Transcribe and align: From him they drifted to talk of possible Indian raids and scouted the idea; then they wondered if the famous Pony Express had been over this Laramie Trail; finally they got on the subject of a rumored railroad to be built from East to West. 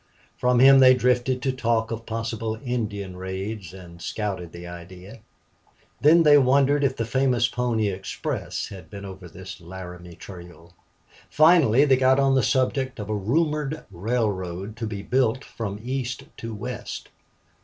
From 0.35 0.57
him 0.57 0.79
they 0.79 0.95
drifted 0.95 1.43
to 1.43 1.51
talk 1.51 1.91
of 1.91 2.07
possible 2.07 2.57
Indian 2.65 3.15
raids 3.15 3.71
and 3.71 4.01
scouted 4.01 4.51
the 4.51 4.65
idea; 4.65 5.19
then 6.01 6.23
they 6.23 6.39
wondered 6.39 6.83
if 6.83 6.95
the 6.97 7.05
famous 7.05 7.47
Pony 7.47 7.89
Express 7.89 8.69
had 8.69 8.89
been 8.89 9.05
over 9.05 9.29
this 9.29 9.61
Laramie 9.61 10.15
Trail; 10.15 10.73
finally 11.29 11.85
they 11.85 11.97
got 11.97 12.19
on 12.19 12.33
the 12.33 12.41
subject 12.41 12.97
of 12.99 13.11
a 13.11 13.15
rumored 13.15 13.85
railroad 13.91 14.75
to 14.77 14.87
be 14.87 15.03
built 15.03 15.45
from 15.45 15.79
East 15.83 16.23
to 16.37 16.51
West. 16.55 17.09